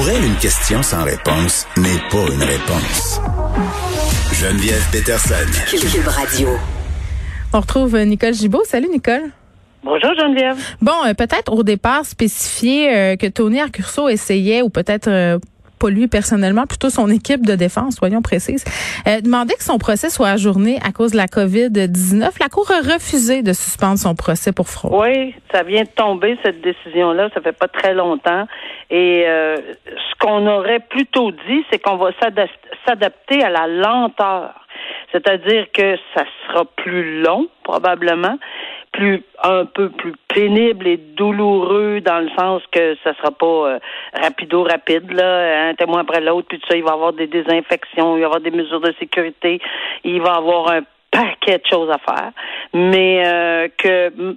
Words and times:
Pour 0.00 0.08
elle, 0.08 0.24
une 0.24 0.36
question 0.36 0.82
sans 0.82 1.04
réponse 1.04 1.66
n'est 1.76 2.00
pas 2.08 2.32
une 2.32 2.42
réponse. 2.42 3.20
Geneviève 4.32 4.82
Peterson. 4.90 5.34
Cube 5.68 6.06
Radio. 6.06 6.48
On 7.52 7.60
retrouve 7.60 7.98
Nicole 7.98 8.32
Gibault. 8.32 8.64
Salut 8.64 8.88
Nicole. 8.88 9.24
Bonjour 9.84 10.14
Geneviève. 10.18 10.56
Bon, 10.80 10.94
euh, 11.06 11.12
peut-être 11.12 11.52
au 11.52 11.62
départ 11.62 12.06
spécifier 12.06 12.96
euh, 12.96 13.16
que 13.16 13.26
Tony 13.26 13.60
Arcurso 13.60 14.08
essayait, 14.08 14.62
ou 14.62 14.70
peut-être 14.70 15.08
euh, 15.08 15.38
pas 15.80 15.90
lui 15.90 16.06
personnellement, 16.06 16.66
plutôt 16.66 16.90
son 16.90 17.08
équipe 17.08 17.46
de 17.46 17.54
défense, 17.54 17.96
soyons 17.96 18.22
précises, 18.22 18.64
demander 19.22 19.54
que 19.54 19.64
son 19.64 19.78
procès 19.78 20.10
soit 20.10 20.28
ajourné 20.28 20.78
à 20.86 20.92
cause 20.92 21.12
de 21.12 21.16
la 21.16 21.26
COVID-19. 21.26 22.38
La 22.38 22.48
Cour 22.48 22.70
a 22.70 22.80
refusé 22.92 23.42
de 23.42 23.52
suspendre 23.52 23.98
son 23.98 24.14
procès 24.14 24.52
pour 24.52 24.68
fraude. 24.68 24.92
Oui, 24.94 25.34
ça 25.52 25.62
vient 25.62 25.82
de 25.82 25.88
tomber, 25.88 26.38
cette 26.44 26.60
décision-là. 26.60 27.30
Ça 27.34 27.40
fait 27.40 27.56
pas 27.56 27.68
très 27.68 27.94
longtemps. 27.94 28.46
Et 28.90 29.24
ce 29.26 30.14
qu'on 30.20 30.46
aurait 30.46 30.80
plutôt 30.80 31.30
dit, 31.32 31.64
c'est 31.70 31.78
qu'on 31.78 31.96
va 31.96 32.10
s'adapter 32.86 33.42
à 33.42 33.48
la 33.48 33.66
lenteur. 33.66 34.54
C'est-à-dire 35.12 35.66
que 35.72 35.96
ça 36.14 36.24
sera 36.46 36.64
plus 36.76 37.20
long, 37.22 37.48
probablement, 37.64 38.38
plus 38.92 39.22
un 39.42 39.64
peu 39.64 39.88
plus 39.90 40.14
pénible 40.28 40.86
et 40.86 40.96
douloureux 40.96 42.00
dans 42.00 42.18
le 42.18 42.28
sens 42.38 42.62
que 42.72 42.96
ça 43.04 43.14
sera 43.14 43.30
pas 43.30 43.46
euh, 43.46 43.78
rapido 44.14 44.64
rapide 44.64 45.10
là, 45.12 45.68
un 45.68 45.74
témoin 45.74 46.00
après 46.00 46.20
l'autre 46.20 46.48
puis 46.48 46.58
tout 46.58 46.66
ça, 46.68 46.76
il 46.76 46.82
va 46.82 46.90
y 46.90 46.94
avoir 46.94 47.12
des 47.12 47.26
désinfections, 47.26 48.16
il 48.16 48.20
va 48.20 48.20
y 48.20 48.24
avoir 48.24 48.40
des 48.40 48.50
mesures 48.50 48.80
de 48.80 48.92
sécurité, 48.98 49.60
il 50.04 50.20
va 50.20 50.34
y 50.34 50.36
avoir 50.36 50.70
un 50.70 50.80
paquet 51.10 51.58
de 51.58 51.66
choses 51.70 51.90
à 51.90 51.98
faire, 51.98 52.32
mais 52.72 53.22
euh, 53.26 53.68
que 53.78 54.36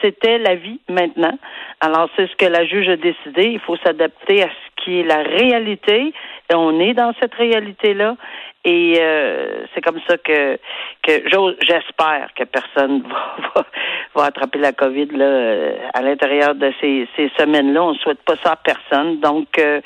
c'était 0.00 0.38
la 0.38 0.54
vie 0.54 0.80
maintenant. 0.88 1.38
Alors 1.80 2.08
c'est 2.16 2.28
ce 2.28 2.36
que 2.36 2.46
la 2.46 2.64
juge 2.64 2.88
a 2.88 2.96
décidé, 2.96 3.44
il 3.44 3.60
faut 3.60 3.76
s'adapter 3.76 4.42
à 4.42 4.48
ce 4.48 4.84
qui 4.84 5.00
est 5.00 5.04
la 5.04 5.22
réalité. 5.22 6.12
Et 6.50 6.54
on 6.54 6.80
est 6.80 6.94
dans 6.94 7.12
cette 7.20 7.34
réalité 7.34 7.92
là 7.92 8.16
et 8.64 8.96
euh, 8.98 9.64
c'est 9.74 9.80
comme 9.80 10.00
ça 10.08 10.16
que, 10.18 10.56
que 11.02 11.22
j'espère 11.62 12.30
que 12.36 12.44
personne 12.44 13.02
va, 13.54 13.64
va, 14.14 14.24
attraper 14.24 14.58
la 14.58 14.72
COVID 14.72 15.06
là, 15.12 15.72
à 15.94 16.02
l'intérieur 16.02 16.54
de 16.54 16.72
ces, 16.80 17.08
ces 17.16 17.30
semaines-là. 17.38 17.82
On 17.82 17.92
ne 17.92 17.98
souhaite 17.98 18.22
pas 18.24 18.34
ça 18.42 18.52
à 18.52 18.56
personne. 18.56 19.20
Donc, 19.20 19.46
euh, 19.58 19.80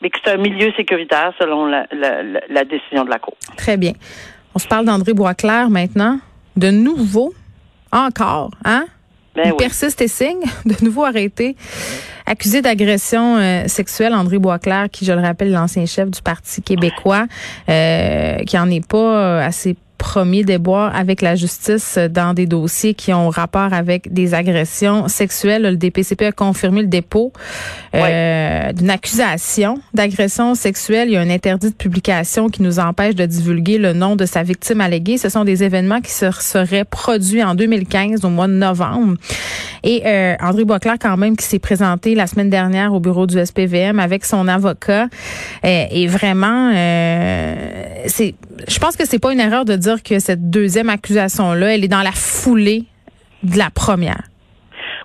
mais 0.00 0.10
que 0.10 0.18
c'est 0.22 0.32
un 0.32 0.38
milieu 0.38 0.72
sécuritaire 0.76 1.32
selon 1.38 1.66
la, 1.66 1.86
la, 1.92 2.22
la, 2.48 2.64
décision 2.64 3.04
de 3.04 3.10
la 3.10 3.18
Cour. 3.18 3.36
Très 3.56 3.76
bien. 3.76 3.92
On 4.54 4.58
se 4.58 4.66
parle 4.66 4.86
d'André 4.86 5.12
Boisclair 5.14 5.70
maintenant. 5.70 6.18
De 6.56 6.70
nouveau, 6.70 7.32
encore, 7.92 8.50
hein? 8.64 8.86
Ben 9.34 9.48
Il 9.48 9.56
persiste 9.56 10.00
et 10.00 10.08
signe, 10.08 10.44
de 10.64 10.84
nouveau 10.84 11.04
arrêté. 11.04 11.54
Accusé 12.28 12.60
d'agression 12.60 13.36
euh, 13.36 13.68
sexuelle, 13.68 14.12
André 14.12 14.38
Boisclair, 14.38 14.88
qui, 14.90 15.04
je 15.04 15.12
le 15.12 15.20
rappelle, 15.20 15.52
l'ancien 15.52 15.86
chef 15.86 16.10
du 16.10 16.20
Parti 16.20 16.60
québécois, 16.60 17.26
euh, 17.68 18.38
qui 18.38 18.58
en 18.58 18.68
est 18.68 18.84
pas 18.84 18.96
euh, 18.98 19.46
assez 19.46 19.76
premier 20.06 20.44
déboire 20.44 20.94
avec 20.94 21.20
la 21.20 21.34
justice 21.34 21.98
dans 21.98 22.32
des 22.32 22.46
dossiers 22.46 22.94
qui 22.94 23.12
ont 23.12 23.28
rapport 23.28 23.72
avec 23.72 24.12
des 24.12 24.34
agressions 24.34 25.08
sexuelles. 25.08 25.62
Le 25.62 25.76
DPCP 25.76 26.26
a 26.26 26.32
confirmé 26.32 26.82
le 26.82 26.86
dépôt 26.86 27.32
euh, 27.92 28.72
d'une 28.72 28.90
accusation 28.90 29.80
d'agression 29.94 30.54
sexuelle. 30.54 31.08
Il 31.08 31.14
y 31.14 31.16
a 31.16 31.20
un 31.20 31.28
interdit 31.28 31.70
de 31.70 31.74
publication 31.74 32.48
qui 32.48 32.62
nous 32.62 32.78
empêche 32.78 33.16
de 33.16 33.26
divulguer 33.26 33.78
le 33.78 33.94
nom 33.94 34.14
de 34.14 34.26
sa 34.26 34.44
victime 34.44 34.80
alléguée. 34.80 35.18
Ce 35.18 35.28
sont 35.28 35.42
des 35.42 35.64
événements 35.64 36.00
qui 36.00 36.12
se 36.12 36.30
seraient 36.30 36.84
produits 36.84 37.42
en 37.42 37.56
2015 37.56 38.24
au 38.24 38.30
mois 38.30 38.46
de 38.46 38.52
novembre. 38.52 39.16
Et 39.82 40.02
euh, 40.06 40.34
André 40.40 40.64
Boisclair, 40.64 40.96
quand 41.00 41.16
même, 41.16 41.36
qui 41.36 41.44
s'est 41.44 41.58
présenté 41.58 42.14
la 42.14 42.26
semaine 42.26 42.50
dernière 42.50 42.94
au 42.94 43.00
bureau 43.00 43.26
du 43.26 43.44
SPVM 43.44 43.98
avec 43.98 44.24
son 44.24 44.46
avocat, 44.46 45.08
euh, 45.64 45.84
et 45.90 46.06
vraiment, 46.06 46.72
euh, 46.74 47.54
c'est, 48.06 48.34
je 48.66 48.78
pense 48.78 48.96
que 48.96 49.06
c'est 49.06 49.18
pas 49.18 49.32
une 49.32 49.40
erreur 49.40 49.64
de 49.64 49.76
dire 49.76 49.95
que 50.02 50.18
cette 50.18 50.50
deuxième 50.50 50.88
accusation-là, 50.88 51.74
elle 51.74 51.84
est 51.84 51.88
dans 51.88 52.02
la 52.02 52.12
foulée 52.12 52.84
de 53.42 53.58
la 53.58 53.70
première. 53.70 54.22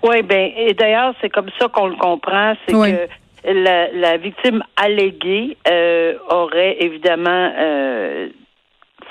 Oui, 0.03 0.23
ben 0.23 0.51
et 0.57 0.73
d'ailleurs, 0.73 1.13
c'est 1.21 1.29
comme 1.29 1.49
ça 1.59 1.67
qu'on 1.67 1.87
le 1.87 1.95
comprend, 1.95 2.53
c'est 2.65 2.73
que 2.73 3.07
la, 3.45 4.17
victime 4.17 4.63
alléguée 4.75 5.57
euh, 5.67 6.15
aurait 6.29 6.77
évidemment 6.79 7.51
euh, 7.57 8.29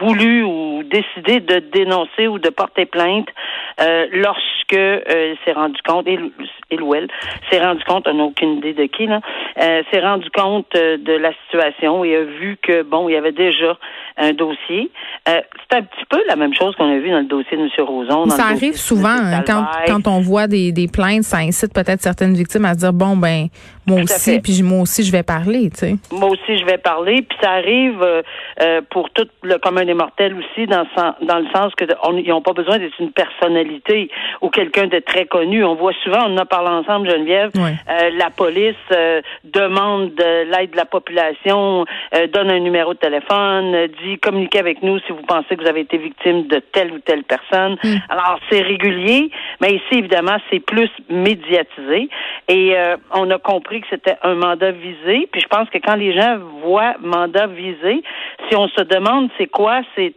voulu 0.01 0.43
ou 0.43 0.83
décidé 0.85 1.41
de 1.41 1.59
dénoncer 1.73 2.27
ou 2.27 2.39
de 2.39 2.49
porter 2.49 2.87
plainte 2.87 3.29
euh, 3.81 4.07
lorsque 4.13 4.73
euh, 4.73 5.35
s'est 5.45 5.53
rendu 5.53 5.81
compte, 5.87 6.07
et, 6.07 6.19
et 6.71 6.81
ou 6.81 6.95
elle 6.95 7.09
s'est 7.51 7.61
rendu 7.61 7.83
compte, 7.85 8.07
on 8.07 8.15
n'a 8.15 8.25
aucune 8.25 8.59
idée 8.59 8.75
de 8.75 8.85
qui, 8.85 9.07
là, 9.07 9.21
euh, 9.61 9.83
s'est 9.91 10.01
rendu 10.01 10.29
compte 10.31 10.67
euh, 10.77 10.97
de 10.99 11.13
la 11.13 11.33
situation 11.45 12.05
et 12.05 12.17
a 12.17 12.25
vu 12.25 12.59
que, 12.63 12.83
bon, 12.83 13.09
il 13.09 13.13
y 13.13 13.17
avait 13.17 13.33
déjà 13.33 13.77
un 14.17 14.33
dossier. 14.33 14.91
Euh, 15.29 15.41
c'est 15.71 15.79
un 15.79 15.83
petit 15.83 16.05
peu 16.09 16.21
la 16.29 16.37
même 16.37 16.55
chose 16.55 16.75
qu'on 16.77 16.91
a 16.91 16.99
vu 16.99 17.11
dans 17.11 17.19
le 17.19 17.25
dossier 17.25 17.57
de 17.57 17.63
M. 17.63 17.69
Roson. 17.79 18.29
ça 18.29 18.47
arrive 18.47 18.77
souvent, 18.77 19.09
hein, 19.09 19.43
quand, 19.47 19.65
quand 19.87 20.07
on 20.07 20.21
voit 20.21 20.47
des, 20.47 20.73
des 20.73 20.89
plaintes, 20.89 21.25
ça 21.25 21.39
incite 21.39 21.73
peut-être 21.73 22.01
certaines 22.01 22.35
victimes 22.35 22.65
à 22.65 22.75
se 22.75 22.81
dire, 22.81 22.93
bon, 22.93 23.17
ben, 23.17 23.47
moi 23.87 24.03
aussi, 24.03 24.41
puis 24.41 24.63
moi 24.63 24.83
aussi, 24.83 25.05
je 25.05 25.13
vais 25.13 25.23
parler, 25.23 25.71
tu 25.71 25.79
sais. 25.79 25.95
Moi 26.13 26.29
aussi, 26.29 26.59
je 26.59 26.65
vais 26.65 26.79
parler, 26.79 27.23
puis 27.23 27.39
ça 27.43 27.53
arrive 27.53 28.03
euh, 28.03 28.81
pour 28.91 29.11
tout 29.11 29.27
le 29.43 29.59
commun 29.59 29.85
des 29.85 29.95
mortels 29.95 30.35
aussi, 30.35 30.67
dans, 30.67 30.85
dans 31.23 31.39
le 31.39 31.47
sens 31.55 31.75
que 31.75 31.85
ils 32.19 32.29
n'ont 32.29 32.43
pas 32.43 32.53
besoin 32.53 32.79
d'être 32.79 32.99
une 33.01 33.13
personnalité 33.13 33.70
ou 34.41 34.49
quelqu'un 34.51 34.87
de 34.87 34.99
très 34.99 35.27
connu. 35.27 35.65
On 35.65 35.75
voit 35.75 35.93
souvent, 36.05 36.27
on 36.27 36.35
en 36.35 36.39
a 36.39 36.45
parlé 36.45 36.69
ensemble, 36.69 37.09
Geneviève, 37.11 37.51
euh, 37.57 38.11
la 38.17 38.31
police 38.31 38.75
euh, 38.93 39.21
demande 39.45 40.15
de 40.15 40.51
l'aide 40.51 40.73
de 40.73 40.77
la 40.77 40.85
population, 40.85 41.85
donne 42.33 42.51
un 42.51 42.61
numéro 42.61 42.95
de 42.95 42.99
téléphone, 42.99 43.87
dit 44.03 44.19
communiquez 44.19 44.59
avec 44.59 44.83
nous 44.83 44.99
si 45.01 45.13
vous 45.13 45.23
pensez 45.23 45.57
que 45.57 45.63
vous 45.63 45.69
avez 45.69 45.81
été 45.81 45.99
victime 45.99 46.47
de 46.47 46.59
telle 46.73 46.93
ou 46.93 46.99
telle 46.99 47.25
personne. 47.25 47.77
Mm. 47.83 47.97
Alors, 48.09 48.39
c'est 48.49 48.61
régulier, 48.61 49.31
mais 49.61 49.75
ici, 49.75 49.93
évidemment, 49.99 50.37
c'est 50.51 50.61
plus 50.61 50.91
médiatisé. 51.09 52.09
Et 52.49 52.75
on 53.13 53.31
a 53.31 53.39
compris 53.39 53.81
que 53.81 53.87
c'était 53.91 54.17
un 54.23 54.35
mandat 54.35 54.73
visé. 54.73 55.29
Puis 55.31 55.41
je 55.41 55.47
pense 55.47 55.69
que 55.71 55.79
quand 55.79 55.95
les 55.95 56.13
gens 56.13 56.39
voient 56.63 56.95
mandat 57.01 57.47
visé, 57.47 58.03
si 58.49 58.57
on 58.57 58.69
se 58.69 58.83
demande 58.83 59.29
c'est 59.39 59.47
quoi, 59.47 59.81
c'est 59.95 60.15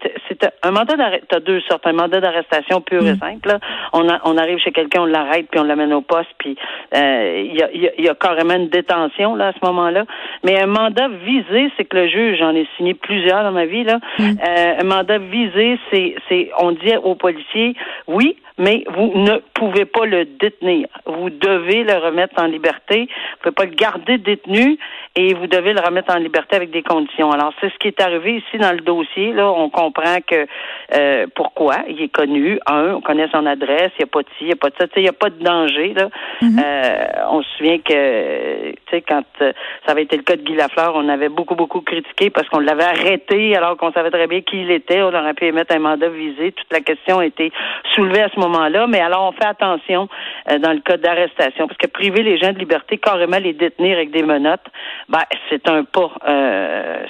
un 0.63 0.71
mandat 0.71 0.95
d'arrestation. 0.95 1.27
T'as 1.29 1.39
deux 1.39 1.61
sortes, 1.61 1.85
un 1.87 1.93
mandat 1.93 2.19
d'arrestation 2.19 2.81
pur 2.81 3.05
et 3.05 3.13
mm. 3.13 3.17
simple. 3.17 3.57
On, 3.93 4.07
on 4.23 4.37
arrive 4.37 4.57
chez 4.59 4.71
quelqu'un, 4.71 5.01
on 5.01 5.05
l'arrête, 5.05 5.47
puis 5.49 5.59
on 5.59 5.63
l'amène 5.63 5.93
au 5.93 6.01
poste, 6.01 6.29
puis 6.37 6.55
euh, 6.95 7.43
il 7.45 7.55
y, 7.55 7.63
a, 7.63 7.69
y, 7.97 8.09
a, 8.09 8.15
carrément 8.15 8.55
une 8.55 8.69
détention 8.69 9.35
là 9.35 9.49
à 9.49 9.53
ce 9.53 9.65
moment-là. 9.65 10.05
Mais 10.43 10.59
un 10.59 10.67
mandat 10.67 11.07
visé, 11.25 11.71
c'est 11.77 11.85
que 11.85 11.97
le 11.97 12.07
juge, 12.07 12.39
j'en 12.39 12.55
ai 12.55 12.67
signé 12.77 12.93
plusieurs 12.93 13.43
dans 13.43 13.51
ma 13.51 13.65
vie 13.65 13.83
là. 13.83 13.99
Mm. 14.19 14.23
Euh, 14.23 14.73
un 14.81 14.83
mandat 14.83 15.17
visé, 15.17 15.79
c'est 15.91 16.15
c'est 16.29 16.51
on 16.59 16.71
dit 16.71 16.95
aux 17.03 17.15
policiers, 17.15 17.75
oui, 18.07 18.37
mais 18.57 18.83
vous 18.95 19.11
ne 19.15 19.32
pouvez 19.53 19.85
pas 19.85 20.05
le 20.05 20.25
détenir. 20.25 20.87
Vous 21.05 21.29
devez 21.29 21.83
le 21.83 21.93
remettre 21.97 22.41
en 22.41 22.45
liberté. 22.45 23.07
Vous 23.07 23.37
pouvez 23.41 23.55
pas 23.55 23.65
le 23.65 23.75
garder 23.75 24.17
détenu 24.17 24.77
et 25.15 25.33
vous 25.33 25.47
devez 25.47 25.73
le 25.73 25.79
remettre 25.79 26.13
en 26.13 26.17
liberté 26.17 26.55
avec 26.55 26.71
des 26.71 26.81
conditions. 26.81 27.31
Alors, 27.31 27.53
c'est 27.61 27.71
ce 27.71 27.77
qui 27.77 27.87
est 27.87 28.01
arrivé 28.01 28.37
ici 28.37 28.57
dans 28.57 28.71
le 28.71 28.81
dossier. 28.81 29.31
Là, 29.33 29.51
on 29.51 29.69
comprend 29.69 30.17
que 30.25 30.47
euh, 30.95 31.27
pourquoi. 31.35 31.77
Il 31.87 32.01
est 32.01 32.09
connu. 32.09 32.59
Un, 32.65 32.95
on 32.95 33.01
connaît 33.01 33.27
son 33.31 33.45
adresse. 33.45 33.91
Il 33.99 34.03
n'y 34.03 34.05
a 34.05 34.07
pas 34.07 34.21
de 34.21 34.27
ci, 34.37 34.41
il 34.41 34.47
n'y 34.47 34.53
a 34.53 34.55
pas 34.55 34.69
de 34.69 34.75
ça. 34.79 34.85
Il 34.95 35.03
n'y 35.03 35.09
a 35.09 35.13
pas 35.13 35.29
de 35.29 35.43
danger. 35.43 35.93
Là. 35.93 36.09
Mm-hmm. 36.41 36.63
euh, 36.63 37.05
on 37.29 37.43
se 37.43 37.49
souvient 37.57 37.77
que, 37.79 38.71
tu 38.71 38.77
sais, 38.89 39.01
quand 39.01 39.23
euh, 39.41 39.53
ça 39.85 39.91
avait 39.91 40.03
été 40.03 40.17
le 40.17 40.23
cas 40.23 40.35
de 40.35 40.41
Guy 40.41 40.55
Lafleur, 40.55 40.93
on 40.95 41.07
avait 41.09 41.29
beaucoup, 41.29 41.55
beaucoup 41.55 41.81
critiqué 41.81 42.29
parce 42.29 42.47
qu'on 42.49 42.59
l'avait 42.59 42.83
arrêté 42.83 43.55
alors 43.55 43.77
qu'on 43.77 43.91
savait 43.91 44.11
très 44.11 44.27
bien 44.27 44.41
qui 44.41 44.61
il 44.61 44.71
était. 44.71 45.01
On 45.01 45.13
aurait 45.13 45.33
pu 45.33 45.45
émettre 45.45 45.75
un 45.75 45.79
mandat 45.79 46.09
visé. 46.09 46.51
Toute 46.51 46.71
la 46.71 46.81
question 46.81 47.19
a 47.19 47.25
été 47.25 47.51
soulevée 47.93 48.21
à 48.21 48.29
ce 48.29 48.39
moment-là. 48.39 48.87
Mais 48.87 48.99
alors, 48.99 49.22
on 49.29 49.31
fait 49.31 49.45
attention 49.45 50.07
euh, 50.49 50.59
dans 50.59 50.73
le 50.73 50.79
cas 50.79 50.97
d'arrestation 50.97 51.67
parce 51.67 51.77
que 51.77 51.87
priver 51.87 52.23
les 52.23 52.37
gens 52.37 52.53
de 52.53 52.59
liberté, 52.59 52.97
carrément 52.97 53.37
les 53.37 53.53
détenir 53.53 53.97
avec 53.97 54.11
des 54.11 54.23
menottes, 54.23 54.65
ben, 55.09 55.23
c'est 55.49 55.67
un 55.67 55.83
pas, 55.83 56.11
euh, 56.27 57.05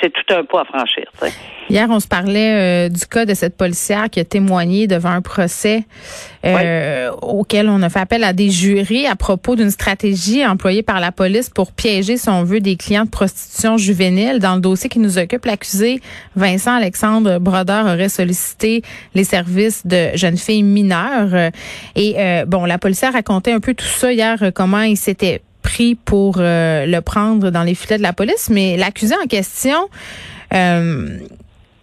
c'est 0.00 0.10
tout 0.10 0.34
un 0.34 0.44
pas 0.44 0.62
à 0.62 0.64
franchir. 0.64 1.04
Hier, 1.70 1.86
on 1.90 1.98
se 1.98 2.08
parlait 2.08 2.86
euh, 2.86 2.88
du 2.88 3.06
cas 3.06 3.24
de 3.24 3.32
cette 3.34 3.56
policière 3.56 4.10
qui 4.10 4.20
a 4.20 4.24
témoigné 4.24 4.86
devant 4.86 5.10
un 5.10 5.22
procès 5.22 5.84
euh, 6.44 7.10
auquel 7.22 7.70
on 7.70 7.80
a 7.82 7.88
fait 7.88 8.00
appel 8.00 8.22
à 8.22 8.34
des 8.34 8.50
jurés 8.50 9.06
à 9.06 9.16
propos 9.16 9.56
d'une 9.56 9.70
stratégie 9.70 10.46
employée 10.46 10.82
par 10.82 11.00
la 11.00 11.10
police 11.10 11.48
pour 11.48 11.72
piéger, 11.72 12.18
si 12.18 12.28
on 12.28 12.44
veut, 12.44 12.60
des 12.60 12.76
clients 12.76 13.06
de 13.06 13.10
prostitution 13.10 13.78
juvénile. 13.78 14.40
Dans 14.40 14.56
le 14.56 14.60
dossier 14.60 14.90
qui 14.90 14.98
nous 14.98 15.18
occupe, 15.18 15.46
l'accusé 15.46 16.00
Vincent 16.36 16.74
Alexandre 16.74 17.38
Brodeur 17.38 17.86
aurait 17.86 18.10
sollicité 18.10 18.82
les 19.14 19.24
services 19.24 19.86
de 19.86 20.10
jeunes 20.16 20.36
filles 20.36 20.62
mineures. 20.62 21.50
Et 21.96 22.16
bon, 22.46 22.64
la 22.64 22.78
policière 22.78 23.12
racontait 23.12 23.52
un 23.52 23.60
peu 23.60 23.74
tout 23.74 23.84
ça 23.84 24.12
hier, 24.12 24.50
comment 24.54 24.82
il 24.82 24.96
s'était 24.96 25.42
pris 25.64 25.96
pour 25.96 26.36
euh, 26.38 26.86
le 26.86 27.00
prendre 27.00 27.50
dans 27.50 27.64
les 27.64 27.74
filets 27.74 27.98
de 27.98 28.02
la 28.02 28.12
police, 28.12 28.48
mais 28.50 28.76
l'accusé 28.76 29.16
en 29.16 29.26
question 29.26 29.88
euh, 30.52 31.18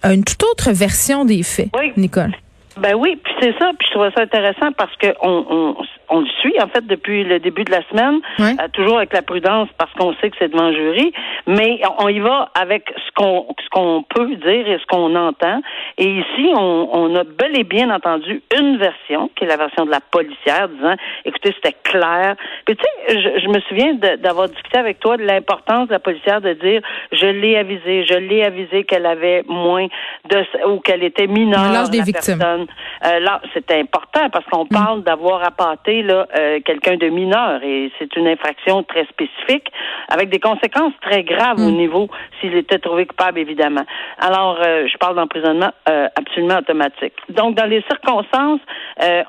a 0.03 0.13
une 0.13 0.23
toute 0.23 0.43
autre 0.43 0.71
version 0.71 1.25
des 1.25 1.43
faits, 1.43 1.69
Nicole. 1.97 2.33
Ben 2.77 2.95
oui, 2.95 3.17
puis 3.21 3.33
c'est 3.41 3.57
ça, 3.59 3.71
puis 3.77 3.87
je 3.87 3.93
trouve 3.93 4.09
ça 4.15 4.21
intéressant 4.21 4.71
parce 4.77 4.95
que 4.95 5.07
on, 5.21 5.45
on, 5.49 5.75
on 6.11 6.19
le 6.19 6.27
suit 6.39 6.55
en 6.61 6.67
fait 6.67 6.85
depuis 6.85 7.23
le 7.23 7.39
début 7.39 7.63
de 7.63 7.71
la 7.71 7.81
semaine, 7.89 8.19
euh, 8.39 8.67
toujours 8.73 8.97
avec 8.97 9.13
la 9.13 9.21
prudence 9.21 9.69
parce 9.77 9.91
qu'on 9.93 10.13
sait 10.15 10.29
que 10.29 10.35
c'est 10.39 10.49
devant 10.49 10.71
jury, 10.71 11.13
mais 11.47 11.81
on 11.99 12.07
y 12.09 12.19
va 12.19 12.49
avec 12.53 12.93
ce 12.97 13.11
qu'on 13.15 13.47
ce 13.61 13.69
qu'on 13.69 14.03
peut 14.03 14.35
dire 14.35 14.67
et 14.67 14.77
ce 14.77 14.85
qu'on 14.87 15.15
entend. 15.15 15.61
Et 15.97 16.19
ici, 16.19 16.51
on, 16.53 16.89
on, 16.91 17.15
a 17.15 17.23
bel 17.23 17.57
et 17.57 17.63
bien 17.63 17.89
entendu 17.89 18.41
une 18.57 18.77
version 18.77 19.29
qui 19.35 19.45
est 19.45 19.47
la 19.47 19.57
version 19.57 19.85
de 19.85 19.91
la 19.91 20.01
policière 20.01 20.67
disant, 20.69 20.95
écoutez, 21.25 21.53
c'était 21.55 21.77
clair. 21.83 22.35
Puis 22.65 22.75
tu 22.75 22.83
sais, 22.83 23.21
je, 23.21 23.41
je, 23.41 23.47
me 23.47 23.59
souviens 23.61 23.93
d'avoir 24.17 24.49
discuté 24.49 24.77
avec 24.77 24.99
toi 24.99 25.17
de 25.17 25.23
l'importance 25.23 25.87
de 25.87 25.93
la 25.93 25.99
policière 25.99 26.41
de 26.41 26.53
dire, 26.53 26.81
je 27.11 27.27
l'ai 27.27 27.57
avisé, 27.57 28.05
je 28.05 28.15
l'ai 28.15 28.43
avisé 28.43 28.83
qu'elle 28.83 29.05
avait 29.05 29.43
moins 29.47 29.87
de 30.29 30.67
ou 30.67 30.79
qu'elle 30.79 31.03
était 31.03 31.27
mineure. 31.27 31.71
L'âge 31.71 31.89
des 31.89 32.01
victimes. 32.01 32.60
Euh, 33.05 33.19
là, 33.19 33.41
c'était 33.53 33.79
important 33.79 34.29
parce 34.31 34.45
qu'on 34.45 34.65
mm. 34.65 34.69
parle 34.69 35.03
d'avoir 35.03 35.43
appâté 35.43 36.03
là 36.03 36.27
euh, 36.37 36.59
quelqu'un 36.63 36.97
de 36.97 37.07
mineur 37.07 37.63
et 37.63 37.91
c'est 37.99 38.15
une 38.15 38.27
infraction 38.27 38.83
très 38.83 39.05
spécifique 39.05 39.71
avec 40.09 40.29
des 40.29 40.39
conséquences 40.39 40.93
très 41.01 41.23
graves 41.23 41.59
au 41.59 41.71
mm. 41.71 41.75
niveau 41.75 42.09
s'il 42.39 42.55
était 42.55 42.79
trouvé 42.79 43.05
coupable 43.05 43.39
évidemment. 43.39 43.85
Alors, 44.19 44.59
euh, 44.63 44.87
je 44.87 44.97
parle 44.97 45.15
d'emprisonnement 45.15 45.71
absolument 46.15 46.57
automatique. 46.59 47.13
Donc, 47.29 47.55
dans 47.55 47.65
les 47.65 47.83
circonstances, 47.89 48.59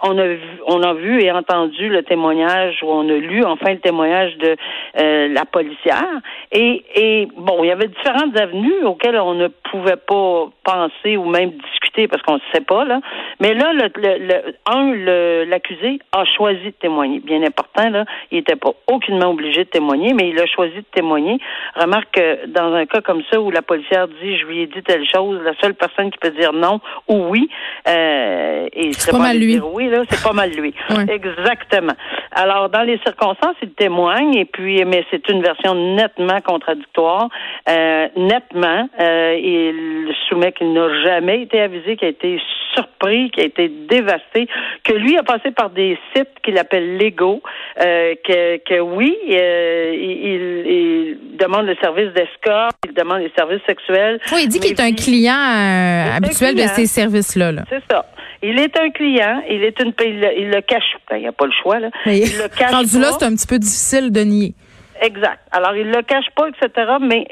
on 0.02 0.18
a 0.18 0.26
vu, 0.26 0.60
on 0.66 0.82
a 0.82 0.94
vu 0.94 1.22
et 1.22 1.30
entendu 1.32 1.88
le 1.88 2.02
témoignage 2.02 2.82
ou 2.82 2.86
on 2.86 3.08
a 3.08 3.14
lu 3.14 3.44
enfin 3.44 3.72
le 3.72 3.80
témoignage 3.80 4.36
de 4.38 4.56
la 4.94 5.44
policière 5.44 6.20
et, 6.50 6.84
et 6.94 7.28
bon, 7.36 7.64
il 7.64 7.68
y 7.68 7.70
avait 7.70 7.88
différentes 7.88 8.36
avenues 8.38 8.84
auxquelles 8.84 9.18
on 9.18 9.34
ne 9.34 9.48
pouvait 9.48 9.96
pas 9.96 10.48
penser 10.64 11.16
ou 11.16 11.24
même 11.24 11.50
discuter 11.50 12.08
parce 12.08 12.22
qu'on 12.22 12.34
ne 12.34 12.52
sait 12.52 12.60
pas 12.60 12.84
là. 12.84 13.00
Mais 13.40 13.54
là, 13.54 13.72
le, 13.72 13.90
le, 13.96 14.54
un, 14.66 15.44
l'accusé 15.46 15.98
a 16.12 16.24
choisi 16.24 16.66
de 16.66 16.74
témoigner. 16.80 17.20
Bien 17.20 17.42
important, 17.42 17.88
là, 17.90 18.04
il 18.30 18.38
n'était 18.38 18.56
pas 18.56 18.72
aucunement 18.86 19.30
obligé 19.30 19.64
de 19.64 19.70
témoigner, 19.70 20.14
mais 20.14 20.28
il 20.28 20.40
a 20.40 20.46
choisi 20.46 20.76
de 20.76 20.86
témoigner. 20.94 21.38
Remarque 21.74 22.12
que 22.12 22.46
dans 22.46 22.72
un 22.74 22.86
cas 22.86 23.00
comme 23.00 23.22
ça 23.30 23.40
où 23.40 23.50
la 23.50 23.62
policière 23.62 24.08
dit 24.08 24.38
je 24.38 24.46
lui 24.46 24.62
ai 24.62 24.66
dit 24.66 24.82
telle 24.82 25.06
chose, 25.08 25.40
la 25.44 25.54
seule 25.60 25.74
personne 25.74 26.10
qui 26.10 26.18
peut 26.18 26.30
dire 26.30 26.52
non 26.52 26.80
ou 27.08 27.26
oui, 27.28 27.48
euh, 27.88 28.68
et 28.72 28.92
c'est 28.92 29.10
pas, 29.10 29.18
mal 29.18 29.38
lui. 29.38 29.58
oui, 29.60 29.88
là, 29.88 30.02
c'est 30.08 30.22
pas 30.22 30.32
mal 30.32 30.50
lui. 30.50 30.74
Exactement. 31.08 31.94
Alors, 32.32 32.68
dans 32.68 32.82
les 32.82 32.98
circonstances, 32.98 33.56
il 33.62 33.72
témoigne, 33.72 34.34
et 34.34 34.44
puis, 34.44 34.84
mais 34.84 35.04
c'est 35.10 35.28
une 35.28 35.42
version 35.42 35.74
nettement 35.74 36.40
contradictoire. 36.40 37.28
Euh, 37.68 38.08
nettement, 38.16 38.88
euh, 39.00 39.36
il 39.38 40.14
soumet 40.28 40.52
qu'il 40.52 40.72
n'a 40.72 41.02
jamais 41.02 41.42
été 41.42 41.60
avisé, 41.60 41.96
qu'il 41.96 42.06
a 42.06 42.10
été 42.10 42.40
surpris, 42.74 43.30
qui 43.30 43.40
a 43.40 43.44
été 43.44 43.68
dévasté, 43.68 44.48
que 44.84 44.92
lui 44.92 45.16
a 45.16 45.22
passé 45.22 45.50
par 45.50 45.70
des 45.70 45.98
sites 46.14 46.28
qu'il 46.44 46.58
appelle 46.58 46.96
légaux, 46.96 47.42
euh, 47.80 48.14
que, 48.26 48.58
que 48.58 48.80
oui, 48.80 49.16
euh, 49.30 49.94
il, 49.94 50.72
il, 50.72 51.36
demande 51.36 51.66
le 51.66 51.76
service 51.76 52.12
d'escorte, 52.12 52.76
il 52.86 52.94
demande 52.94 53.20
les 53.20 53.32
services 53.36 53.62
sexuels. 53.66 54.20
Oui, 54.32 54.42
il 54.44 54.48
dit 54.48 54.60
qu'il 54.60 54.72
est 54.72 54.80
un 54.80 54.92
client 54.92 55.34
euh, 55.34 56.16
habituel 56.16 56.54
de 56.54 56.62
ces 56.62 56.86
services-là. 56.86 57.52
-là, 57.52 57.62
C'est 57.68 57.82
ça. 57.90 58.06
Il 58.42 58.58
est 58.58 58.76
un 58.78 58.90
client, 58.90 59.42
il 59.48 59.62
est 59.62 59.78
une 59.80 59.92
il, 60.04 60.32
il 60.36 60.50
le 60.50 60.60
cache, 60.62 60.96
ben, 61.08 61.16
il 61.16 61.22
n'y 61.22 61.28
a 61.28 61.32
pas 61.32 61.46
le 61.46 61.52
choix 61.62 61.78
là. 61.78 61.90
il 62.06 62.38
le 62.42 62.48
cache 62.48 62.72
rendu 62.72 62.98
là, 62.98 63.08
c'est 63.12 63.24
un 63.24 63.34
petit 63.36 63.46
peu 63.46 63.58
difficile 63.58 64.10
de 64.10 64.20
nier. 64.20 64.54
Exact. 65.00 65.40
Alors 65.52 65.74
il 65.76 65.88
le 65.90 66.02
cache 66.02 66.30
pas, 66.36 66.48
etc. 66.48 66.92
Mais 67.00 67.26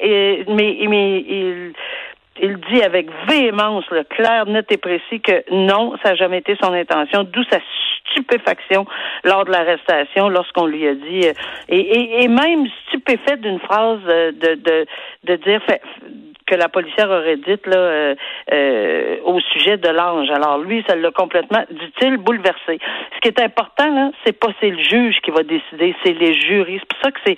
mais 0.48 0.76
mais 0.88 1.24
il 1.36 1.72
il 2.42 2.58
dit 2.72 2.82
avec 2.82 3.08
véhémence, 3.28 3.84
le 3.90 4.04
clair, 4.04 4.46
net 4.46 4.70
et 4.70 4.76
précis, 4.76 5.20
que 5.20 5.44
non, 5.50 5.94
ça 6.02 6.10
n'a 6.10 6.14
jamais 6.16 6.38
été 6.38 6.56
son 6.62 6.72
intention, 6.72 7.24
d'où 7.24 7.42
sa 7.50 7.58
stupéfaction 8.10 8.86
lors 9.24 9.44
de 9.44 9.52
l'arrestation, 9.52 10.28
lorsqu'on 10.28 10.66
lui 10.66 10.86
a 10.86 10.94
dit, 10.94 11.28
euh, 11.28 11.32
et, 11.68 12.28
même 12.28 12.66
stupéfait 12.88 13.36
d'une 13.36 13.60
phrase 13.60 14.00
euh, 14.06 14.32
de, 14.32 14.54
de, 14.54 14.86
de 15.24 15.36
dire, 15.36 15.60
que 16.50 16.56
la 16.56 16.68
policière 16.68 17.08
aurait 17.08 17.36
dite 17.36 17.64
là 17.66 17.76
euh, 17.76 18.14
euh, 18.52 19.16
au 19.24 19.38
sujet 19.40 19.76
de 19.76 19.88
l'ange. 19.88 20.28
Alors 20.30 20.58
lui, 20.58 20.84
ça 20.88 20.96
l'a 20.96 21.12
complètement, 21.12 21.62
dit-il, 21.70 22.16
bouleversé. 22.16 22.80
Ce 23.14 23.20
qui 23.20 23.28
est 23.28 23.40
important 23.40 23.94
là, 23.94 24.10
c'est 24.24 24.38
pas 24.38 24.48
c'est 24.60 24.70
le 24.70 24.82
juge 24.82 25.20
qui 25.22 25.30
va 25.30 25.44
décider, 25.44 25.94
c'est 26.04 26.12
les 26.12 26.34
jurys. 26.34 26.80
C'est 26.80 26.88
pour 26.88 26.98
ça 27.02 27.10
que 27.12 27.20
c'est 27.24 27.36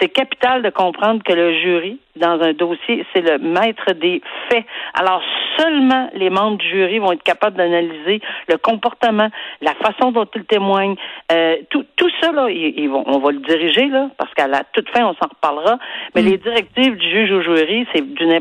c'est 0.00 0.08
capital 0.08 0.62
de 0.62 0.70
comprendre 0.70 1.22
que 1.22 1.32
le 1.32 1.52
jury 1.58 1.98
dans 2.16 2.40
un 2.40 2.52
dossier, 2.52 3.04
c'est 3.12 3.20
le 3.20 3.38
maître 3.38 3.92
des 3.92 4.22
faits. 4.48 4.64
Alors 4.94 5.22
seulement 5.58 6.10
les 6.14 6.30
membres 6.30 6.58
du 6.58 6.68
jury 6.68 6.98
vont 6.98 7.12
être 7.12 7.22
capables 7.22 7.56
d'analyser 7.56 8.20
le 8.48 8.56
comportement, 8.56 9.28
la 9.60 9.74
façon 9.74 10.12
dont 10.12 10.26
ils 10.34 10.44
témoignent, 10.44 10.96
euh, 11.32 11.56
tout, 11.70 11.84
tout 11.96 12.10
ça 12.20 12.32
là, 12.32 12.48
ils, 12.50 12.88
vont, 12.88 13.04
on 13.06 13.18
va 13.18 13.32
le 13.32 13.40
diriger 13.40 13.88
là, 13.88 14.10
parce 14.16 14.32
qu'à 14.34 14.46
la 14.46 14.62
toute 14.72 14.88
fin, 14.90 15.04
on 15.04 15.14
s'en 15.14 15.28
reparlera. 15.28 15.78
Mais 16.14 16.22
mm. 16.22 16.26
les 16.26 16.38
directives 16.38 16.96
du 16.96 17.10
juge 17.10 17.32
au 17.32 17.42
jury, 17.42 17.86
c'est 17.92 18.14
d'une 18.14 18.32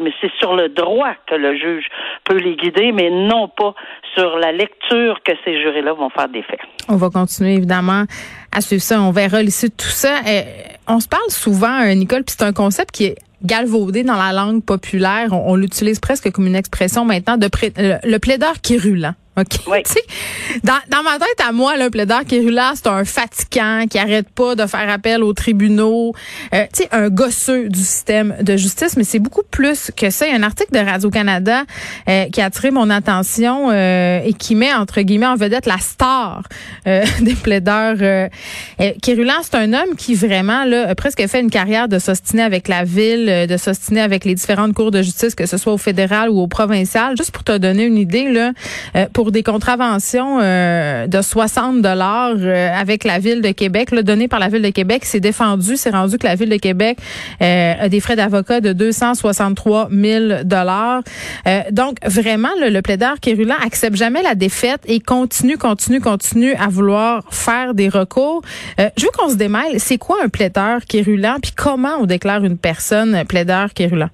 Mais 0.00 0.12
c'est 0.20 0.30
sur 0.38 0.54
le 0.54 0.68
droit 0.68 1.14
que 1.26 1.34
le 1.34 1.56
juge 1.56 1.86
peut 2.24 2.36
les 2.36 2.56
guider, 2.56 2.92
mais 2.92 3.10
non 3.10 3.48
pas 3.48 3.74
sur 4.14 4.36
la 4.38 4.52
lecture 4.52 5.18
que 5.24 5.32
ces 5.44 5.60
jurés-là 5.60 5.92
vont 5.94 6.10
faire 6.10 6.28
des 6.28 6.42
faits. 6.42 6.60
On 6.88 6.96
va 6.96 7.10
continuer 7.10 7.54
évidemment 7.54 8.04
à 8.54 8.60
suivre 8.60 8.82
ça. 8.82 9.00
On 9.00 9.10
verra 9.10 9.42
ici 9.42 9.70
tout 9.70 9.86
ça. 9.86 10.18
Euh, 10.26 10.42
on 10.88 11.00
se 11.00 11.08
parle 11.08 11.30
souvent, 11.30 11.82
euh, 11.82 11.94
Nicole, 11.94 12.24
puis 12.24 12.34
c'est 12.38 12.44
un 12.44 12.52
concept 12.52 12.90
qui 12.90 13.06
est 13.06 13.16
galvaudé 13.44 14.04
dans 14.04 14.16
la 14.16 14.32
langue 14.32 14.64
populaire. 14.64 15.32
On, 15.32 15.56
l'utilise 15.56 16.00
presque 16.00 16.30
comme 16.30 16.46
une 16.46 16.56
expression 16.56 17.04
maintenant 17.04 17.36
de 17.36 17.48
le, 17.76 18.18
plaideur 18.18 18.60
qui 18.62 18.76
est. 18.76 19.14
OK? 19.36 19.60
Oui. 19.66 19.82
dans, 20.62 20.78
dans 20.90 21.02
ma 21.02 21.18
tête, 21.18 21.40
à 21.46 21.52
moi, 21.52 21.76
le 21.76 21.88
plaideur 21.88 22.22
là, 22.50 22.72
c'est 22.74 22.86
un 22.86 23.04
fatigant 23.04 23.86
qui 23.88 23.98
arrête 23.98 24.28
pas 24.28 24.54
de 24.54 24.66
faire 24.66 24.88
appel 24.90 25.22
aux 25.22 25.32
tribunaux. 25.32 26.12
Euh, 26.54 26.64
tu 26.72 26.82
sais, 26.82 26.88
un 26.92 27.08
gosseux 27.08 27.68
du 27.68 27.80
système 27.80 28.36
de 28.40 28.56
justice, 28.56 28.96
mais 28.96 29.04
c'est 29.04 29.18
beaucoup 29.18 29.42
plus 29.50 29.90
que 29.96 30.10
ça. 30.10 30.26
Il 30.26 30.32
y 30.32 30.34
a 30.34 30.38
un 30.38 30.42
article 30.42 30.72
de 30.72 30.84
Radio-Canada 30.84 31.64
euh, 32.08 32.24
qui 32.26 32.40
a 32.40 32.46
attiré 32.46 32.70
mon 32.70 32.90
attention 32.90 33.70
euh, 33.70 34.20
et 34.24 34.32
qui 34.34 34.54
met, 34.54 34.72
entre 34.72 35.00
guillemets, 35.00 35.26
en 35.26 35.36
vedette 35.36 35.66
la 35.66 35.78
star 35.78 36.42
euh, 36.86 37.04
des 37.20 37.34
plaideurs. 37.34 37.96
Euh, 38.00 38.28
Kérulan, 39.00 39.34
c'est 39.42 39.56
un 39.56 39.72
homme 39.72 39.96
qui 39.96 40.14
vraiment 40.14 40.64
là, 40.64 40.88
a 40.90 40.94
presque 40.94 41.26
fait 41.26 41.40
une 41.40 41.50
carrière 41.50 41.88
de 41.88 41.98
s'ostiner 41.98 42.42
avec 42.42 42.68
la 42.68 42.84
ville, 42.84 43.46
de 43.48 43.56
s'ostiner 43.56 44.00
avec 44.00 44.24
les 44.24 44.34
différentes 44.34 44.74
cours 44.74 44.90
de 44.90 45.02
justice, 45.02 45.34
que 45.34 45.46
ce 45.46 45.56
soit 45.56 45.72
au 45.72 45.78
fédéral 45.78 46.30
ou 46.30 46.40
au 46.40 46.46
provincial. 46.46 47.16
Juste 47.16 47.30
pour 47.30 47.44
te 47.44 47.56
donner 47.56 47.84
une 47.84 47.98
idée, 47.98 48.28
là, 48.28 48.52
pour 49.12 49.21
des 49.30 49.42
contraventions 49.42 50.38
euh, 50.40 51.06
de 51.06 51.22
60 51.22 51.82
dollars 51.82 52.34
euh, 52.38 52.68
avec 52.74 53.04
la 53.04 53.18
ville 53.18 53.40
de 53.40 53.50
Québec, 53.50 53.90
là, 53.90 54.02
donné 54.02 54.28
par 54.28 54.40
la 54.40 54.48
ville 54.48 54.62
de 54.62 54.70
Québec, 54.70 55.04
c'est 55.04 55.20
défendu, 55.20 55.76
c'est 55.76 55.90
rendu 55.90 56.18
que 56.18 56.26
la 56.26 56.34
ville 56.34 56.48
de 56.48 56.56
Québec 56.56 56.98
euh, 57.40 57.74
a 57.78 57.88
des 57.88 58.00
frais 58.00 58.16
d'avocat 58.16 58.60
de 58.60 58.72
263 58.72 59.88
000 59.90 60.44
dollars. 60.44 61.02
donc 61.70 61.96
vraiment, 62.04 62.48
le, 62.60 62.70
le 62.70 62.82
plaideur 62.82 63.20
Kérulan 63.20 63.54
accepte 63.64 63.96
jamais 63.96 64.22
la 64.22 64.34
défaite 64.34 64.80
et 64.86 65.00
continue, 65.00 65.58
continue, 65.58 66.00
continue 66.00 66.54
à 66.54 66.68
vouloir 66.68 67.22
faire 67.30 67.74
des 67.74 67.88
recours. 67.88 68.42
je 68.78 69.04
veux 69.04 69.10
qu'on 69.16 69.28
se 69.28 69.36
démêle. 69.36 69.78
C'est 69.78 69.98
quoi 69.98 70.18
un 70.24 70.28
plaideur 70.28 70.80
Kérulan 70.88 71.36
puis 71.42 71.52
comment 71.54 71.96
on 72.00 72.06
déclare 72.06 72.44
une 72.44 72.58
personne 72.58 73.24
plaideur 73.26 73.74
Kérulan? 73.74 74.08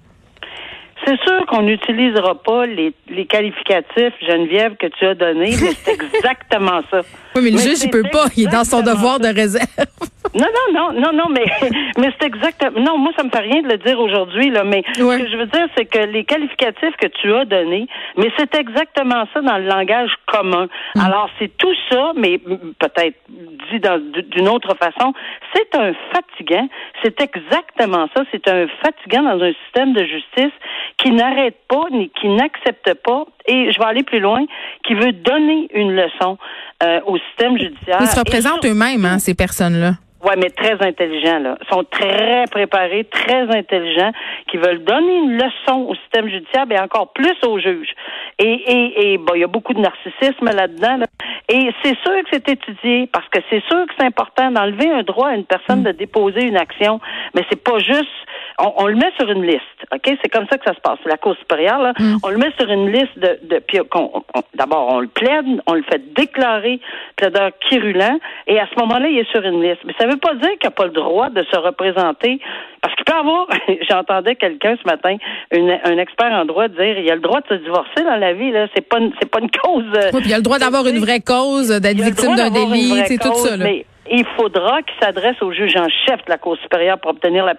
C'est 1.09 1.19
sûr 1.23 1.47
qu'on 1.47 1.63
n'utilisera 1.63 2.35
pas 2.35 2.67
les, 2.67 2.93
les 3.09 3.25
qualificatifs, 3.25 4.13
Geneviève, 4.21 4.77
que 4.77 4.89
tu 4.89 5.07
as 5.07 5.15
donnés, 5.15 5.55
mais 5.59 5.73
c'est 5.83 5.93
exactement 6.17 6.83
ça. 6.91 7.01
Oui, 7.35 7.43
mais 7.45 7.51
le 7.53 7.57
juge, 7.57 7.83
il 7.83 7.91
peut 7.91 8.03
pas. 8.13 8.27
Il 8.37 8.47
est 8.47 8.53
dans 8.53 8.65
son 8.65 8.83
devoir 8.83 9.19
de 9.19 9.29
réserve. 9.29 9.65
Non, 10.35 10.47
non, 10.47 10.93
non, 10.93 11.01
non, 11.01 11.13
non, 11.13 11.25
mais, 11.31 11.47
mais 11.99 12.13
c'est 12.21 12.27
exactement. 12.27 12.79
Non, 12.81 12.99
moi, 12.99 13.13
ça 13.17 13.25
me 13.25 13.31
fait 13.31 13.39
rien 13.39 13.63
de 13.63 13.69
le 13.69 13.79
dire 13.79 13.99
aujourd'hui, 13.99 14.51
là, 14.51 14.65
mais 14.65 14.83
ce 14.93 14.99
que 15.01 15.31
je 15.31 15.37
veux 15.37 15.47
dire, 15.47 15.67
c'est 15.77 15.87
que 15.87 15.99
les 15.99 16.25
qualificatifs 16.25 16.97
que 17.01 17.07
tu 17.07 17.33
as 17.33 17.47
donnés, 17.47 17.87
mais 18.19 18.31
c'est 18.37 18.55
exactement 18.55 19.25
ça 19.33 19.41
dans 19.41 19.57
le 19.57 19.67
langage 19.67 20.11
commun. 20.27 20.69
Mm. 20.95 21.01
Alors, 21.01 21.31
c'est 21.39 21.57
tout 21.57 21.75
ça, 21.91 22.13
mais 22.17 22.39
peut-être 22.39 23.17
dit 23.71 23.81
d'une 24.31 24.49
autre 24.49 24.75
façon, 24.75 25.15
c'est 25.55 25.75
un 25.75 25.93
fatigant. 26.13 26.69
C'est 27.03 27.19
exactement 27.21 28.09
ça. 28.15 28.25
C'est 28.31 28.47
un 28.49 28.67
fatigant 28.83 29.23
dans 29.23 29.43
un 29.43 29.53
système 29.65 29.95
de 29.95 30.05
justice 30.05 30.53
qui 30.99 31.13
n'arrête 31.13 31.57
pas 31.69 31.85
ni 31.91 32.11
qui 32.11 32.29
n'accepte 32.29 32.93
pas, 33.05 33.25
et 33.47 33.73
je 33.73 33.79
vais 33.79 33.87
aller 33.87 34.03
plus 34.03 34.21
loin, 34.21 34.45
qui 34.85 34.95
veut 34.95 35.13
donner 35.13 35.69
une 35.73 35.95
leçon 35.95 36.37
euh, 36.83 37.01
au 37.07 37.17
système 37.19 37.57
judiciaire. 37.57 37.99
Ils 38.01 38.09
se 38.09 38.19
représentent 38.19 38.65
eux-mêmes, 38.67 39.05
hein, 39.05 39.19
ces 39.19 39.35
personnes-là. 39.35 39.93
Oui, 40.25 40.35
mais 40.37 40.51
très 40.51 40.75
intelligents, 40.85 41.39
là. 41.39 41.57
Ils 41.63 41.69
sont 41.73 41.85
très 41.85 42.45
préparés, 42.51 43.05
très 43.05 43.43
intelligents, 43.57 44.11
qui 44.51 44.57
veulent 44.57 44.83
donner 44.83 45.17
une 45.19 45.35
leçon 45.35 45.87
au 45.89 45.95
système 45.95 46.29
judiciaire, 46.29 46.67
et 46.71 46.81
encore 46.81 47.13
plus 47.13 47.37
aux 47.45 47.61
juges. 47.61 47.93
Et, 48.41 48.51
et, 48.51 49.13
et 49.13 49.19
bon, 49.19 49.35
il 49.37 49.43
y 49.43 49.45
a 49.45 49.49
beaucoup 49.49 49.75
de 49.75 49.81
narcissisme 49.81 50.47
là-dedans. 50.47 51.05
Et 51.49 51.71
c'est 51.85 51.97
sûr 52.01 52.15
que 52.25 52.29
c'est 52.33 52.49
étudié, 52.49 53.09
parce 53.13 53.29
que 53.29 53.39
c'est 53.49 53.63
sûr 53.69 53.87
que 53.87 53.93
c'est 53.97 54.07
important 54.07 54.51
d'enlever 54.51 54.91
un 54.91 55.05
droit 55.05 55.29
à 55.29 55.35
une 55.37 55.45
personne 55.45 55.83
mm. 55.83 55.85
de 55.85 55.93
déposer 55.93 56.43
une 56.43 56.57
action, 56.57 56.99
mais 57.35 57.45
c'est 57.49 57.63
pas 57.63 57.79
juste 57.79 58.11
on, 58.59 58.87
le 58.87 58.97
met 58.97 59.11
sur 59.19 59.31
une 59.31 59.45
liste, 59.45 59.63
OK? 59.93 60.19
C'est 60.23 60.29
comme 60.29 60.47
ça 60.51 60.59
que 60.59 60.65
ça 60.65 60.75
se 60.75 60.81
passe. 60.81 60.99
La 61.07 61.17
Cour 61.17 61.37
supérieure, 61.37 61.81
là, 61.81 61.93
mm. 61.99 62.17
on 62.23 62.29
le 62.29 62.39
met 62.39 62.51
sur 62.59 62.69
une 62.71 62.91
liste 62.91 63.17
de... 63.17 63.39
de 63.43 63.59
puis 63.61 63.79
d'abord, 64.55 64.89
on 64.93 65.01
le 65.01 65.07
plaide, 65.07 65.47
on 65.67 65.75
le 65.75 65.83
fait 65.83 66.13
déclarer 66.15 66.81
plaideur 67.17 67.51
quirulent, 67.69 68.19
et 68.47 68.59
à 68.59 68.67
ce 68.67 68.79
moment-là, 68.81 69.09
il 69.09 69.19
est 69.19 69.31
sur 69.31 69.43
une 69.43 69.63
liste. 69.63 69.81
Mais 69.85 69.95
ça 69.99 70.07
ne 70.07 70.13
veut 70.13 70.19
pas 70.19 70.35
dire 70.35 70.51
qu'il 70.59 70.67
n'a 70.67 70.71
pas 70.71 70.87
le 70.87 70.93
droit 70.93 71.31
de 71.31 71.45
se 71.51 71.57
représenter, 71.57 72.41
parce 72.83 72.95
qu'il 72.97 73.05
peut 73.05 73.19
avoir... 73.19 73.47
J'entendais 73.89 74.35
quelqu'un 74.35 74.77
ce 74.83 74.89
matin, 74.89 75.17
un 75.53 75.99
expert 75.99 76.33
en 76.33 76.45
droit, 76.45 76.69
dire 76.69 76.99
il 76.99 77.11
a 77.11 77.15
le 77.15 77.21
droit 77.21 77.41
de 77.41 77.49
se 77.49 77.63
divorcer 77.63 78.03
dans 78.05 78.17
la 78.17 78.33
vie, 78.33 78.51
là. 78.51 78.67
C'est 78.75 78.87
pas, 78.87 78.99
c'est 79.21 79.31
pas 79.31 79.41
une 79.41 79.51
cause... 79.51 79.85
Euh, 79.95 80.11
oui, 80.15 80.23
il 80.25 80.35
a 80.35 80.37
le 80.37 80.43
droit 80.43 80.59
d'avoir 80.59 80.87
une 80.87 80.99
vraie 80.99 81.21
cause, 81.21 81.69
d'être 81.69 82.01
victime 82.01 82.35
d'un 82.35 82.51
délit, 82.51 83.03
c'est 83.07 83.19
tout 83.19 83.35
ça, 83.35 83.57
là 83.57 83.67
il 84.11 84.25
faudra 84.37 84.83
qu'il 84.83 84.99
s'adresse 85.01 85.41
au 85.43 85.53
juge 85.53 85.77
en 85.77 85.89
chef 85.89 86.25
de 86.25 86.31
la 86.31 86.39
Cour 86.39 86.57
supérieure 86.59 86.99
pour 86.99 87.11
obtenir 87.11 87.45
la, 87.45 87.55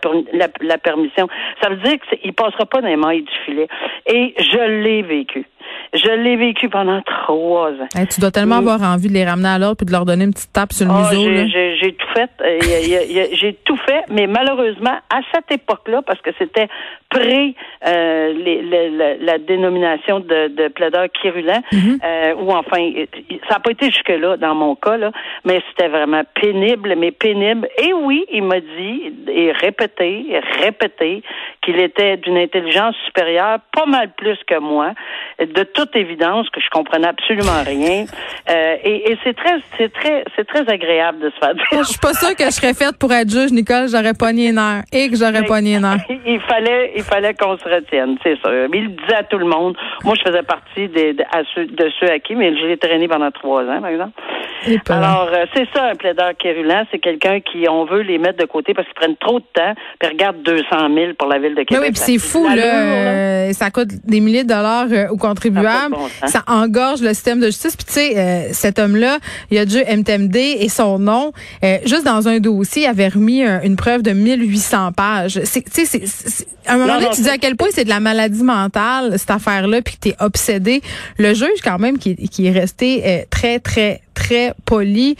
la, 0.61 0.77
permission. 0.77 1.27
Ça 1.61 1.69
veut 1.69 1.77
dire 1.77 1.97
qu'il 1.99 2.33
passera 2.33 2.65
pas 2.65 2.81
dans 2.81 2.87
les 2.87 2.95
mailles 2.95 3.23
du 3.23 3.33
filet. 3.45 3.67
Et 4.07 4.33
je 4.37 4.83
l'ai 4.83 5.01
vécu. 5.01 5.45
Je 5.93 6.11
l'ai 6.11 6.35
vécu 6.35 6.69
pendant 6.69 7.01
trois 7.01 7.71
ans. 7.71 8.05
tu 8.09 8.21
dois 8.21 8.31
tellement 8.31 8.57
avoir 8.57 8.81
envie 8.81 9.07
de 9.07 9.13
les 9.13 9.25
ramener 9.25 9.49
à 9.49 9.57
l'ordre 9.57 9.77
puis 9.77 9.85
de 9.85 9.91
leur 9.91 10.05
donner 10.05 10.25
une 10.25 10.33
petite 10.33 10.53
tape 10.53 10.71
sur 10.71 10.85
le 10.85 10.93
ah, 10.93 11.09
museau. 11.09 11.47
J'ai 11.81 11.93
tout 11.93 12.07
fait. 12.13 12.29
Euh, 12.41 13.27
j'ai 13.33 13.53
tout 13.65 13.77
fait, 13.77 14.03
mais 14.09 14.27
malheureusement, 14.27 14.97
à 15.09 15.21
cette 15.33 15.51
époque-là, 15.51 16.01
parce 16.05 16.21
que 16.21 16.29
c'était 16.37 16.67
pré 17.09 17.55
euh, 17.87 19.17
la, 19.21 19.37
dénomination 19.39 20.19
de, 20.19 20.47
de 20.49 20.67
plaideur 20.67 21.07
quirulent, 21.11 21.61
mm-hmm. 21.71 21.99
euh, 22.03 22.33
ou 22.35 22.51
enfin, 22.51 22.91
ça 23.47 23.55
n'a 23.55 23.59
pas 23.59 23.71
été 23.71 23.87
jusque-là 23.87 24.37
dans 24.37 24.55
mon 24.55 24.75
cas, 24.75 24.97
là, 24.97 25.11
mais 25.45 25.61
c'était 25.69 25.89
vraiment 25.89 26.21
pénible, 26.39 26.95
mais 26.97 27.11
pénible. 27.11 27.67
Et 27.81 27.93
oui, 27.93 28.25
il 28.31 28.43
m'a 28.43 28.59
dit, 28.59 29.13
et 29.27 29.51
répété, 29.51 30.25
et 30.29 30.39
répété, 30.63 31.23
qu'il 31.63 31.79
était 31.79 32.17
d'une 32.17 32.37
intelligence 32.37 32.95
supérieure, 33.05 33.59
pas 33.71 33.85
mal 33.85 34.11
plus 34.15 34.37
que 34.47 34.59
moi, 34.59 34.93
de 35.39 35.63
toute 35.63 35.95
évidence 35.95 36.49
que 36.49 36.61
je 36.61 36.69
comprenais 36.69 37.07
absolument 37.07 37.63
rien. 37.65 38.05
Euh, 38.49 38.75
et, 38.83 39.11
et 39.11 39.17
c'est 39.23 39.35
très, 39.35 39.57
c'est 39.77 39.93
très, 39.93 40.23
c'est 40.35 40.47
très 40.47 40.67
agréable 40.67 41.19
de 41.19 41.29
se 41.29 41.35
faire 41.35 41.53
dire. 41.53 41.65
Je 41.71 41.83
suis 41.83 41.99
pas 41.99 42.13
sûre 42.13 42.35
que 42.35 42.45
je 42.45 42.49
serais 42.49 42.73
faite 42.73 42.97
pour 42.97 43.11
être 43.13 43.29
juge, 43.29 43.51
Nicole. 43.51 43.87
J'aurais 43.89 44.15
pas 44.15 44.33
ni 44.33 44.47
une 44.47 44.59
et 44.91 45.09
que 45.09 45.15
j'aurais 45.15 45.43
pas 45.43 45.61
ni 45.61 45.75
une 45.75 45.85
heure. 45.85 45.97
Il 46.25 46.39
fallait, 46.41 46.93
il 46.99 47.03
fallait 47.03 47.33
qu'on 47.33 47.57
se 47.57 47.63
retienne, 47.63 48.17
c'est 48.23 48.37
ça. 48.41 48.49
Mais 48.69 48.79
il 48.79 48.83
le 48.83 48.89
disait 48.89 49.15
à 49.15 49.23
tout 49.23 49.37
le 49.37 49.45
monde. 49.45 49.75
Moi, 50.03 50.15
je 50.15 50.29
faisais 50.29 50.43
partie 50.43 50.87
des, 50.89 51.13
de, 51.13 51.23
ceux, 51.53 51.65
de 51.65 51.89
ceux 51.99 52.09
à 52.09 52.19
qui, 52.19 52.35
mais 52.35 52.55
je 52.55 52.65
l'ai 52.65 52.77
traîné 52.77 53.07
pendant 53.07 53.31
trois 53.31 53.63
ans, 53.63 53.81
par 53.81 53.89
exemple. 53.89 54.11
Alors, 54.89 55.29
euh, 55.31 55.45
c'est 55.53 55.67
ça, 55.73 55.85
un 55.85 55.95
plaideur 55.95 56.31
quérulent. 56.37 56.83
C'est 56.91 56.99
quelqu'un 56.99 57.39
qui, 57.39 57.67
on 57.69 57.85
veut 57.85 58.01
les 58.01 58.17
mettre 58.17 58.37
de 58.37 58.45
côté 58.45 58.73
parce 58.73 58.87
qu'ils 58.87 58.95
prennent 58.95 59.17
trop 59.17 59.39
de 59.39 59.45
temps, 59.53 59.73
puis 59.99 60.09
regarde 60.09 60.41
200 60.43 60.63
000 60.93 61.13
pour 61.17 61.27
la 61.27 61.39
ville 61.39 61.55
de 61.55 61.63
Québec. 61.63 61.81
oui, 61.81 61.91
puis 61.91 62.01
c'est 62.01 62.17
fou, 62.17 62.47
là. 62.47 63.49
Euh, 63.49 63.53
ça 63.53 63.71
coûte 63.71 63.89
des 64.05 64.19
milliers 64.19 64.43
de 64.43 64.49
dollars 64.49 64.87
aux 65.11 65.17
contribuables. 65.17 65.95
Ça, 66.25 66.43
engorge 66.47 67.01
le 67.01 67.13
système 67.13 67.39
de 67.39 67.45
justice. 67.45 67.75
Puis 67.75 67.85
tu 67.85 67.93
sais, 67.93 68.17
euh, 68.17 68.49
cet 68.51 68.79
homme-là, 68.79 69.17
il 69.51 69.57
a 69.57 69.65
dû 69.65 69.77
MTMD 69.77 70.35
et 70.35 70.69
son 70.69 70.99
nom, 70.99 71.31
euh, 71.63 71.77
juste 71.85 72.05
dans 72.05 72.27
un 72.27 72.39
dossier, 72.39 72.83
il 72.83 72.87
avait 72.87 73.07
remis 73.07 73.43
une 73.63 73.75
preuve 73.75 74.01
de 74.01 74.11
1800 74.11 74.91
pages. 74.93 75.39
C'est, 75.43 75.63
tu 75.63 75.85
sais, 75.85 76.01
à 76.65 76.73
un 76.73 76.77
moment 76.77 76.88
donné, 76.89 77.07
tu 77.13 77.21
dis 77.21 77.29
à 77.29 77.37
quel 77.37 77.55
point 77.55 77.67
c'est 77.73 77.83
de 77.83 77.89
la 77.89 77.99
maladie 77.99 78.43
mentale, 78.43 79.17
cette 79.17 79.31
affaire-là, 79.31 79.81
puis 79.81 79.95
que 79.95 79.99
t'es 79.99 80.15
obsédé. 80.19 80.81
Le 81.17 81.33
juge, 81.33 81.61
quand 81.63 81.79
même, 81.79 81.97
qui, 81.97 82.15
qui 82.15 82.47
est 82.47 82.51
resté 82.51 83.01
euh, 83.05 83.23
très, 83.29 83.59
très, 83.59 84.01
très 84.13 84.53
poli, 84.65 85.15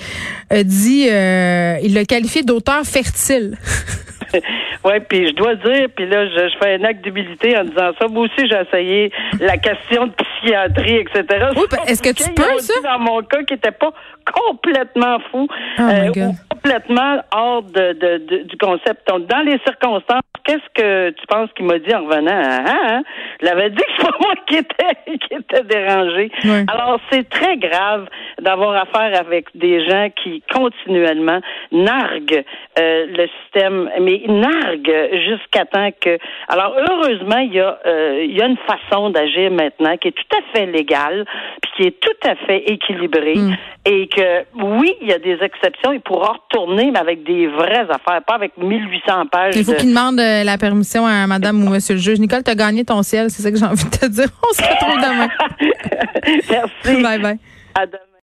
dit, 0.52 1.04
il 1.04 1.94
l'a 1.94 2.06
qualifié 2.08 2.44
d'auteur 2.44 2.84
fertile. 2.86 3.58
oui, 4.86 4.94
puis 5.08 5.28
je 5.28 5.34
dois 5.34 5.56
dire, 5.56 5.88
puis 5.96 6.08
là, 6.08 6.28
je, 6.28 6.50
fais 6.62 6.76
un 6.76 6.84
acte 6.84 7.04
d'humilité 7.04 7.58
en 7.58 7.64
disant 7.64 7.92
ça. 8.00 8.08
Moi 8.08 8.26
aussi, 8.26 8.48
j'ai 8.48 8.62
essayé 8.62 9.12
la 9.40 9.58
question 9.58 10.08
de 10.08 10.12
psychiatrie, 10.14 10.98
etc. 10.98 11.48
Oui, 11.56 11.64
est-ce 11.88 12.02
que 12.02 12.14
tu 12.14 12.30
peux, 12.34 12.60
ça? 12.60 12.74
Dans 12.84 13.00
mon 13.00 13.22
cas, 13.24 13.44
qui 13.44 13.54
était 13.54 13.72
pas 13.72 13.94
complètement 14.32 15.20
fou, 15.32 15.48
oh 15.80 15.82
euh, 15.82 16.32
complètement 16.50 17.22
hors 17.36 17.64
de, 17.64 17.94
de, 17.94 18.44
du 18.44 18.58
concept. 18.58 19.08
Donc, 19.08 19.28
dans 19.28 19.40
les 19.40 19.58
circonstances, 19.66 20.22
qu'est-ce 20.44 20.74
que 20.74 21.10
tu 21.12 21.28
penses 21.28 21.50
qu'il 21.56 21.66
m'a 21.66 21.80
dit 21.80 21.94
en 21.94 22.06
revenant? 22.06 22.32
Hein? 22.32 22.66
hein? 22.68 23.04
Je 23.40 23.46
l'avais 23.46 23.70
dit 23.70 23.78
que 23.78 23.84
c'est 23.98 24.04
pas 24.04 24.18
moi 24.20 24.34
qui 24.48 24.56
était, 24.58 25.18
qui 25.28 25.34
était 25.34 25.64
dérangé. 25.64 26.32
Alors, 26.68 27.00
c'est 27.12 27.28
très 27.30 27.58
grave 27.58 28.08
d'avoir 28.42 28.76
affaire 28.76 29.20
avec 29.20 29.48
des 29.56 29.86
gens 29.88 30.10
qui 30.24 30.44
continuellement 30.52 31.40
narguent 31.72 32.44
euh, 32.80 33.06
le 33.08 33.28
système, 33.44 33.90
mais 34.02 34.19
narguent 34.28 35.10
jusqu'à 35.28 35.66
temps 35.66 35.90
que. 36.00 36.18
Alors, 36.48 36.76
heureusement, 36.90 37.38
il 37.38 37.54
y 37.54 37.60
a, 37.60 37.80
euh, 37.86 38.24
il 38.24 38.38
y 38.38 38.42
a 38.42 38.46
une 38.46 38.58
façon 38.58 39.10
d'agir 39.10 39.52
maintenant 39.52 39.96
qui 39.98 40.10
est 40.10 40.12
tout 40.12 40.38
à 40.38 40.42
fait 40.54 40.66
légale, 40.66 41.26
puis 41.62 41.72
qui 41.76 41.88
est 41.88 42.00
tout 42.00 42.28
à 42.28 42.36
fait 42.36 42.64
équilibrée, 42.72 43.36
mm. 43.36 43.56
et 43.86 44.08
que 44.08 44.44
oui, 44.56 44.96
il 45.02 45.08
y 45.08 45.14
a 45.14 45.20
des 45.20 45.38
exceptions. 45.42 45.94
Il 45.94 46.02
pourra 46.02 46.34
retourner, 46.34 46.92
mais 46.92 47.00
avec 47.00 47.24
des 47.24 47.48
vraies 47.48 47.88
affaires, 47.90 48.22
pas 48.26 48.36
avec 48.36 48.58
1800 48.58 49.28
pages. 49.32 49.56
Il 49.56 49.64
faut 49.64 49.74
qu'il 49.74 49.90
demande 49.90 50.20
euh, 50.20 50.44
la 50.44 50.58
permission 50.58 51.06
à 51.06 51.28
Madame 51.28 51.64
ou 51.64 51.70
Monsieur 51.70 51.96
le 51.96 52.02
juge. 52.02 52.20
Nicole, 52.20 52.44
tu 52.44 52.52
as 52.52 52.56
gagné 52.56 52.84
ton 52.86 53.02
ciel, 53.04 53.30
c'est 53.30 53.42
ça 53.42 53.52
que 53.52 53.58
j'ai 53.58 53.66
envie 53.66 53.84
de 53.84 53.90
te 53.90 54.06
dire. 54.08 54.28
On 54.50 54.54
se 54.54 54.62
retrouve 54.62 54.98
demain. 54.98 55.30
Merci. 56.50 57.02
Bye 57.02 57.20
bye. 57.20 57.40
À 57.76 57.86
demain. 57.86 58.09